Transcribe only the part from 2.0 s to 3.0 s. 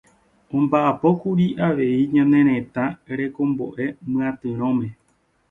ñane retã